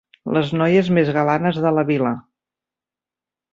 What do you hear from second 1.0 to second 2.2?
galanes de la vila.